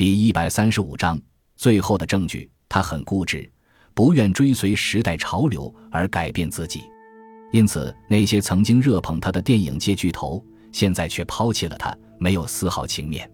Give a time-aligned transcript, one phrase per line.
[0.00, 1.20] 第一百三十五章
[1.56, 2.50] 最后的证据。
[2.70, 3.46] 他很固执，
[3.92, 6.84] 不愿追随时代潮流而改变自己，
[7.52, 10.42] 因此那些曾经热捧他的电影界巨头，
[10.72, 13.30] 现在却抛弃了他，没有丝毫情面。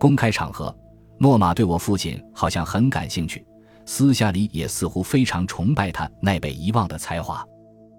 [0.00, 0.74] 公开场合，
[1.18, 3.44] 诺玛对我父亲好像很感兴趣，
[3.84, 7.44] 私下里也似乎非常崇拜他那被遗忘的才华。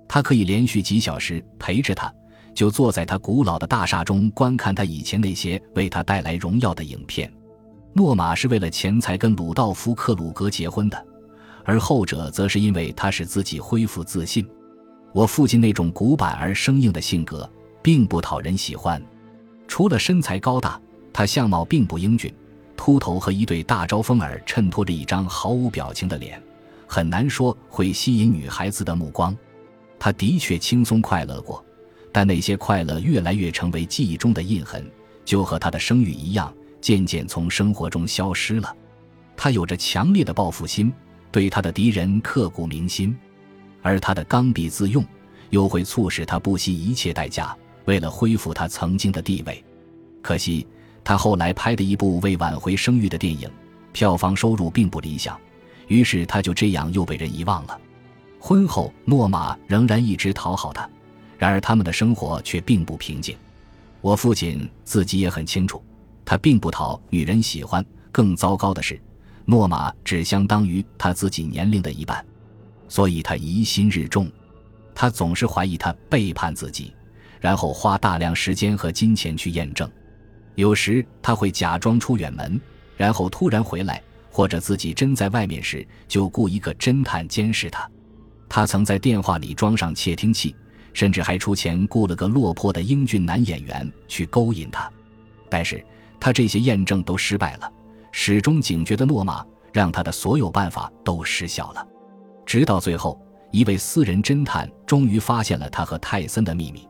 [0.08, 2.12] 他可以连续几小时陪着他，
[2.56, 7.32] 就坐在他古老的大厦中观看他以前那些为他带来荣耀的影片。
[7.94, 11.06] 诺玛是为了钱财跟鲁道夫·克鲁格结婚的，
[11.66, 14.48] 而后者则是因为他使自己恢复自信。
[15.12, 17.50] 我父亲那种古板而生硬的性格
[17.82, 19.04] 并不讨人喜欢，
[19.68, 20.80] 除了身材高大，
[21.12, 22.34] 他相貌并不英俊，
[22.78, 26.42] 秃头和一对大招风耳衬托着一张毫无表情的脸，
[26.88, 29.36] 很难说会吸引女孩子的目光。
[29.98, 31.64] 他的确轻松快乐过，
[32.12, 34.90] 但那些快乐越来越成为记忆中的印痕，
[35.26, 36.54] 就和他的声誉一样。
[36.82, 38.76] 渐渐从生活中消失了。
[39.36, 40.92] 他有着强烈的报复心，
[41.32, 43.16] 对他的敌人刻骨铭心，
[43.82, 45.06] 而他的刚愎自用
[45.50, 47.56] 又会促使他不惜一切代价，
[47.86, 49.64] 为了恢复他曾经的地位。
[50.22, 50.68] 可惜，
[51.04, 53.50] 他后来拍的一部为挽回声誉的电影，
[53.94, 55.40] 票房收入并不理想，
[55.88, 57.80] 于是他就这样又被人遗忘了。
[58.40, 60.90] 婚后，诺玛仍然一直讨好他，
[61.38, 63.38] 然而他们的生活却并不平静。
[64.02, 65.82] 我父亲自己也很清楚。
[66.30, 69.02] 他并不讨女人喜欢，更糟糕的是，
[69.46, 72.24] 诺玛只相当于他自己年龄的一半，
[72.88, 74.32] 所以他疑心日重。
[74.94, 76.94] 他总是怀疑他背叛自己，
[77.40, 79.90] 然后花大量时间和金钱去验证。
[80.54, 82.62] 有时他会假装出远门，
[82.96, 84.00] 然后突然回来，
[84.30, 87.90] 或者自己真在外面时，就雇一个侦探监视他。
[88.48, 90.56] 他曾在电话里装上窃听器，
[90.94, 94.88] 甚至还出钱雇了个落魄的英俊男演员去勾引他，
[95.50, 95.84] 但是。
[96.22, 97.72] 他这些验证都失败了，
[98.12, 101.88] 始终警觉的诺玛让他的所有办法都失效了。
[102.46, 103.18] 直到最后，
[103.52, 106.86] 一位私人侦探终于发现了他和泰森的秘密，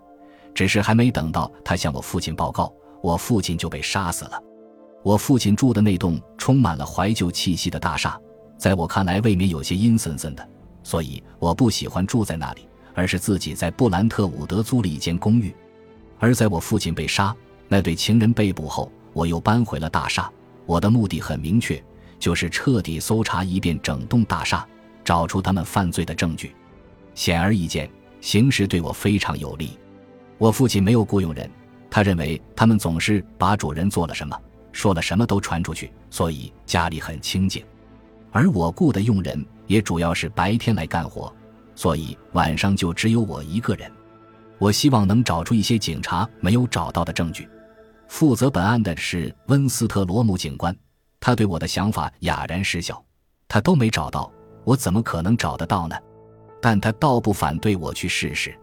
[0.55, 4.41] 只是还没等到他向我父亲报告，我父亲就被杀死了。
[5.03, 8.19] 我父亲住的那栋充满了怀旧气息的大厦，
[8.57, 10.49] 在我看来未免有些阴森森的，
[10.81, 15.55] 所以我不喜欢住在那里，而是自己在布兰特伍德租了一间公寓。
[16.17, 17.35] 而在我父亲被杀，
[17.69, 18.91] 那对情人被捕后。
[19.11, 20.31] 我又搬回了大厦，
[20.67, 21.83] 我的目的很明确，
[22.19, 24.65] 就是彻底搜查一遍整栋大厦，
[25.03, 26.55] 找出他们犯罪的证据。
[27.15, 27.89] 显而易见，
[28.21, 29.77] 形势对我非常有利。
[30.37, 31.49] 我父亲没有雇佣人，
[31.89, 34.39] 他认为他们总是把主人做了什么、
[34.71, 37.65] 说了什么都传出去，所以家里很清静。
[38.31, 41.33] 而我雇的佣人也主要是白天来干活，
[41.75, 43.91] 所以晚上就只有我一个人。
[44.59, 47.49] 我希望能找出一些警察没有找到的证据。
[48.09, 50.75] 负责本案的是温斯特罗姆警官，
[51.19, 53.01] 他对我的想法哑然失笑。
[53.47, 54.29] 他都没找到，
[54.65, 55.95] 我怎么可能找得到呢？
[56.59, 58.53] 但他倒不反对我去试试。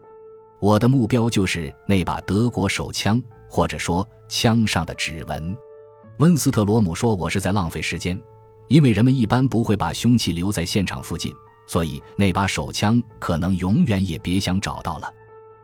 [0.60, 5.56] 我的目标就是那把德国手枪，或者说枪上的指纹。
[6.18, 8.20] 温斯特罗姆说我是在浪费时间，
[8.66, 11.32] 因为人们一般不会把凶器留在现场附近，
[11.68, 15.08] 所以那把手枪可能永远也别想找到了。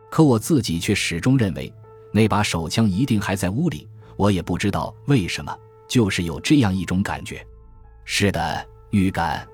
[0.09, 1.71] 可我自己却始终认为。
[2.13, 5.53] 那把手枪一定还在屋里，我也不知道为什么，
[5.89, 7.45] 就是有这样一种感觉。
[8.05, 9.45] 是的，预感，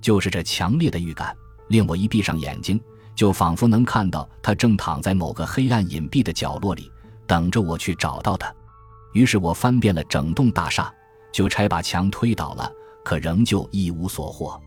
[0.00, 1.36] 就是这强烈的预感，
[1.66, 2.80] 令我一闭上眼睛，
[3.16, 6.88] 就仿佛能看到他正躺在某个黑暗隐蔽的角落里，
[7.26, 8.54] 等着我去找到他。
[9.12, 10.94] 于是我翻遍了整栋大厦，
[11.32, 12.70] 就差把墙推倒了，
[13.04, 14.60] 可仍旧一无所获。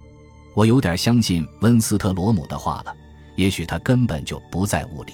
[0.56, 2.94] 我有点相信温斯特罗姆的话了，
[3.38, 5.14] 也许他根本就不在屋里。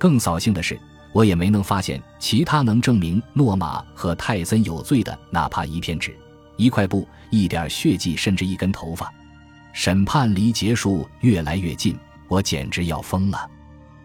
[0.00, 0.76] 更扫兴的是。
[1.14, 6.12] 我也没能发现其他能证明诺玛和泰森有罪的，哪怕一片纸、
[6.56, 9.14] 一块布、一点血迹，甚至一根头发。
[9.72, 13.48] 审判离结束越来越近，我简直要疯了。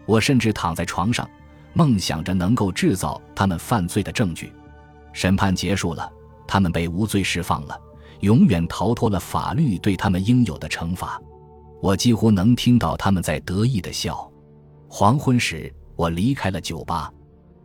[0.06, 1.28] 我甚至躺在床上，
[1.72, 4.52] 梦想着能够制造他们犯罪的证据。
[5.12, 6.08] 审判结束了，
[6.46, 7.76] 他们被无罪释放了，
[8.20, 11.20] 永远逃脱了法律对他们应有的惩罚。
[11.82, 14.30] 我几乎能听到他们在得意的笑。
[14.86, 15.74] 黄昏时。
[16.00, 17.12] 我离开了酒吧，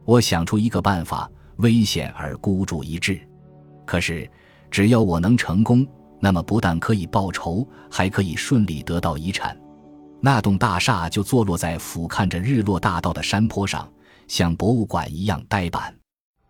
[0.04, 3.18] 我想出一个办法，危险而孤注一掷。
[3.86, 4.30] 可是，
[4.70, 5.88] 只要我能成功，
[6.20, 9.58] 那么不但可以报仇，还可以顺利得到遗产。
[10.20, 13.90] 那栋大厦就坐落在俯瞰着日落大道的山坡上，
[14.28, 15.96] 像博物馆一样呆板。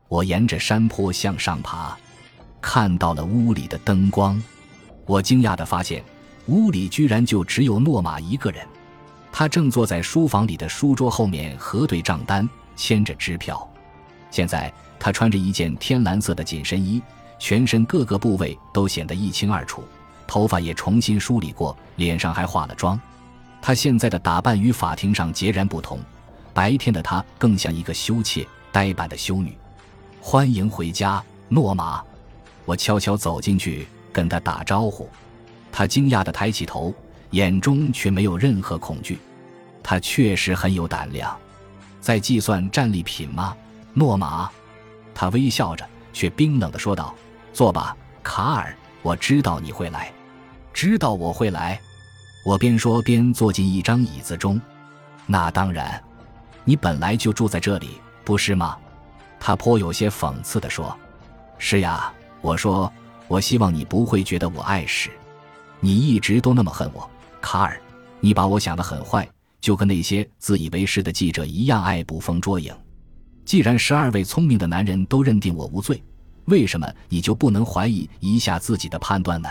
[0.08, 1.96] 我沿着山坡向上爬，
[2.60, 4.42] 看到了屋里的灯光。
[5.06, 6.04] 我惊讶地发现，
[6.48, 8.66] 屋里居然就只有诺玛一个人。
[9.38, 12.48] 他正坐在书房里的书桌后面核对账单，
[12.78, 13.70] 签着支票。
[14.32, 17.04] 现在他穿着一件天蓝色的紧身衣，
[17.38, 19.84] 全身各个部位都显得一清二楚，
[20.26, 22.98] 头发也重新梳理过，脸上还化了妆。
[23.62, 26.00] 他现在的打扮与法庭上截然不同，
[26.54, 29.54] 白天的他更像一个羞怯、呆板的修女。
[30.22, 32.02] 欢迎回家，诺玛。
[32.64, 35.10] 我悄悄走进去跟他打招呼，
[35.74, 36.94] 他惊讶地抬起头，
[37.32, 39.20] 眼中却没有任何恐惧。
[39.88, 41.38] 他确实很有胆量，
[42.02, 43.56] 在计算战利品吗，
[43.94, 44.50] 诺玛？
[45.14, 47.14] 他微笑着，却冰冷地说道。
[47.54, 48.76] 坐吧，卡尔。
[49.04, 50.12] 我知道你会来，
[50.74, 51.80] 知道我会来。
[52.44, 54.60] 我边说边坐进一张椅子中。
[55.28, 56.04] 那当然，
[56.64, 58.76] 你本来就住在这里，不是吗？
[59.40, 60.98] 他颇有些讽刺地说
[61.60, 62.12] ：“是呀。”
[62.42, 62.92] 我说
[63.30, 65.12] ：“我希望你不会觉得我碍事。
[65.80, 67.08] 你一直都那么恨我，
[67.40, 67.80] 卡尔。
[68.20, 69.28] 你把我想得很坏，
[69.66, 72.72] 就跟那些自以为是的记者一样，爱捕风捉影。
[73.44, 76.00] 既然十二位聪明的男人都认定我无罪。”
[76.46, 79.50] 为什么你就不能怀疑一下自己的判断呢？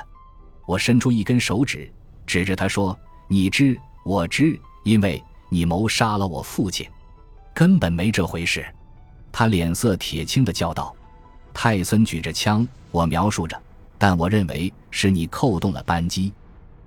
[0.67, 1.93] 我伸出一根手指，
[2.25, 2.97] 指着他说
[3.27, 6.89] ：“你知，我知，因为你谋杀了我父亲，
[7.53, 8.65] 根本没这回事。”
[9.33, 10.95] 他脸色铁青的叫道。
[11.53, 13.61] 泰森举着枪，我描述着，
[13.99, 16.33] 但我认为是你扣动了扳机，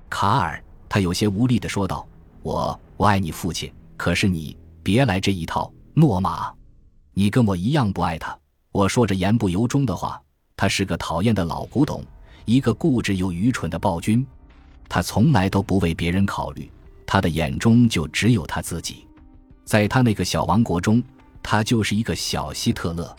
[0.09, 0.63] 卡尔。
[0.87, 2.07] 他有些无力的说道
[2.41, 6.51] ：“我，我爱你父亲，可是你别来这一套，诺玛，
[7.13, 8.37] 你跟我一样不爱他。”
[8.73, 10.21] 我说着言不由衷的话，
[10.55, 12.03] 他是个讨厌的老古董，
[12.45, 14.25] 一个固执又愚蠢的暴君。
[14.89, 16.71] 他从来都不为别人考虑，
[17.05, 19.07] 他的眼中就只有他自己。
[19.63, 21.03] 在他那个小王国中，
[21.41, 23.15] 他就是一个小希特勒。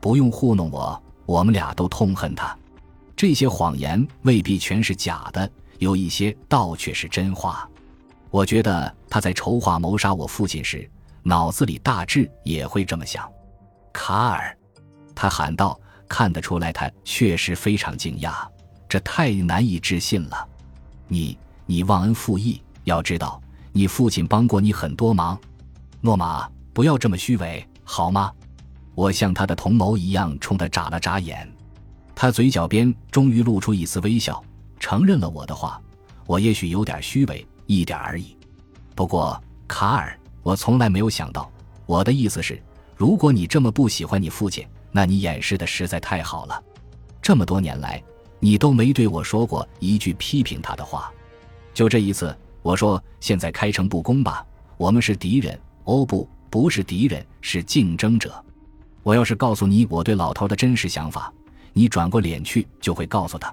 [0.00, 2.56] 不用糊弄我，我们俩都痛恨他。
[3.16, 7.68] 这些谎言未必全是假的，有一些倒却是真话。
[8.32, 10.90] 我觉得他在筹划谋杀我父亲时，
[11.22, 13.30] 脑子里大致也会这么想。
[13.92, 14.56] 卡尔。
[15.14, 18.32] 他喊道：“看得出来，他确实非常惊讶，
[18.88, 20.48] 这太难以置信了。
[21.08, 21.36] 你，
[21.66, 23.38] 你忘恩负义，要知道，
[23.70, 25.38] 你父亲帮过你很多忙。
[26.00, 28.32] 诺玛，不要这么虚伪，好吗？”
[28.96, 31.46] 我像他的同谋一样，冲他眨了眨眼。
[32.14, 34.42] 他嘴角边终于露出一丝微笑，
[34.80, 35.78] 承认了我的话。
[36.26, 38.36] 我也许有点虚伪，一点而已。
[38.94, 41.50] 不过，卡尔，我从来没有想到。
[41.86, 42.62] 我的意思是，
[42.96, 46.62] 如果你这么不喜欢你父亲，那你掩饰的实在太好了，
[47.20, 48.02] 这么多年来，
[48.38, 51.12] 你都没对我说过一句批评他的话，
[51.74, 58.32] 就这一次，我说现在开诚布公吧，我们是敌人，哦不，不是敌人，是竞争者。
[59.02, 61.32] 我要是告诉你我对老头的真实想法，
[61.72, 63.52] 你转过脸去就会告诉他，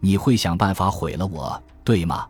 [0.00, 2.26] 你会想办法毁了我，对吗？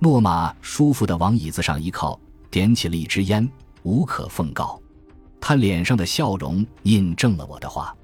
[0.00, 2.18] 诺玛舒服的往椅子上一靠，
[2.50, 3.48] 点起了一支烟，
[3.82, 4.80] 无可奉告。
[5.40, 7.94] 他脸上的笑容印证了我的话。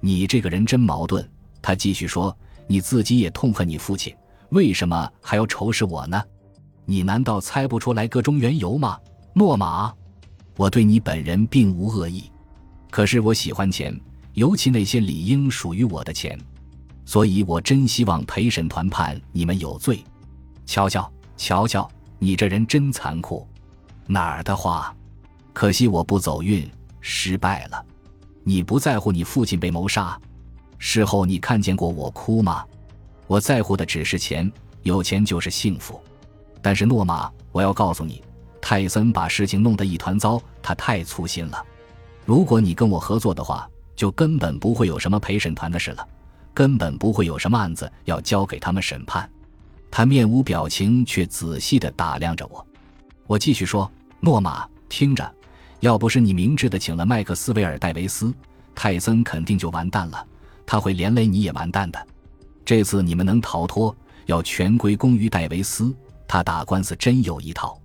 [0.00, 1.26] 你这个人真矛盾。
[1.62, 2.36] 他继续说
[2.68, 4.14] ：“你自己也痛恨你父亲，
[4.50, 6.22] 为什么还要仇视我呢？
[6.84, 8.98] 你难道猜不出来个中缘由吗？”
[9.32, 9.92] 诺玛，
[10.56, 12.30] 我对你本人并无恶意，
[12.90, 13.98] 可是我喜欢钱，
[14.34, 16.38] 尤其那些理应属于我的钱，
[17.06, 20.04] 所以我真希望陪审团判你们有罪。
[20.66, 21.88] 瞧瞧，瞧瞧，
[22.18, 23.46] 你这人真残酷。
[24.06, 24.94] 哪儿的话？
[25.52, 26.68] 可惜我不走运，
[27.00, 27.84] 失败了。
[28.42, 30.20] 你不在乎你父亲被谋杀，
[30.78, 32.64] 事后你看见过我哭吗？
[33.26, 34.50] 我在乎的只是钱，
[34.82, 36.00] 有钱就是幸福。
[36.60, 38.22] 但是诺玛，我要告诉你，
[38.60, 41.64] 泰森把事情弄得一团糟，他太粗心了。
[42.24, 46.06] 如果你跟我合作的话，就根本不会有什么陪审团的事了，
[46.52, 49.30] 根本不会有什么案子要交给他们审判。
[49.96, 52.66] 他面无表情，却仔细地打量着我。
[53.28, 55.32] 我继续说，诺玛，听着。
[55.78, 58.34] 要不是你明智的请了麦克斯韦尔·戴维斯，
[58.74, 60.26] 泰森肯定就完蛋了。
[60.66, 62.06] 他会连累你也完蛋的。
[62.64, 63.96] 这次你们能逃脱，
[64.26, 65.94] 要全归功于戴维斯。
[66.26, 67.80] 他打官司真有一套。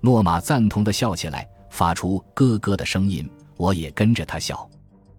[0.00, 3.28] 诺玛赞同的笑起来，发出咯咯的声音。
[3.56, 4.70] 我也跟着他笑。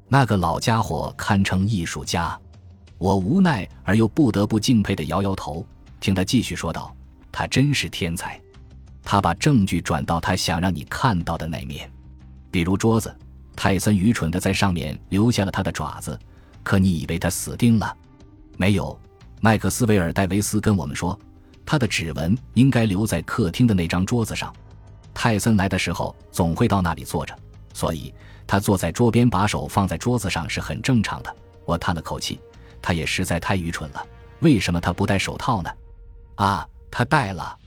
[0.07, 2.39] 那个老家伙堪称艺术家。
[2.97, 5.65] 我无奈而又不得不敬佩的摇摇头，
[5.99, 6.95] 听他继续说道
[7.31, 8.39] ：“他真是天才。
[9.03, 11.89] 他把证据转到他想让你看到的那面。”
[12.51, 13.15] 比如桌子，
[13.55, 16.17] 泰森愚蠢的在上面留下了他的爪子，
[16.63, 17.95] 可你以为他死定了？
[18.57, 18.99] 没有，
[19.41, 21.17] 麦克斯韦尔·戴维斯跟我们说，
[21.65, 24.53] 他的指纹应该留在客厅的那张桌子上。
[25.13, 27.37] 泰森来的时候总会到那里坐着，
[27.73, 28.13] 所以
[28.47, 31.35] 他坐在桌边，把手放在桌子上是很正常的。
[31.65, 32.39] 我叹了口气，
[32.81, 34.03] 他也实在太愚蠢了。
[34.39, 35.69] 为什么他不戴手套呢？
[36.39, 37.57] 啊，他戴了。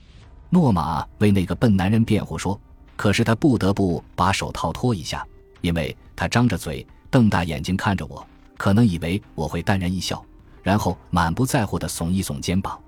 [0.49, 2.59] 诺玛为那个笨男人辩护说。
[2.95, 5.25] 可是他不得不把手套脱一下，
[5.61, 8.25] 因为他张着嘴，瞪大眼睛看着我，
[8.55, 10.23] 可能以为我会淡然一笑。
[10.61, 12.79] 然后满不在乎地耸一耸肩膀。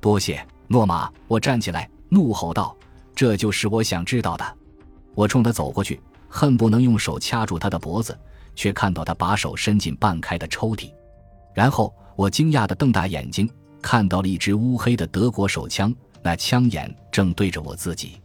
[0.00, 1.10] 多谢，诺玛。
[1.28, 2.74] 我站起来，怒吼道
[3.14, 4.56] ：“这就是我想知道的。”
[5.14, 8.18] 我冲他走过去，恨不能用手掐住他的脖子，
[8.54, 10.90] 却看到他把手伸进半开的抽屉。
[11.54, 13.48] 然后我惊讶地瞪大眼睛，
[13.82, 18.20] 看到了一支乌黑的德国手枪，那枪眼正对着我自己。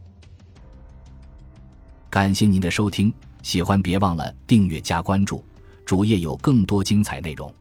[2.10, 3.12] 感谢您的收听，
[3.42, 5.44] 喜欢别忘了订阅加关注，
[5.84, 7.54] 主页有更多精彩内容。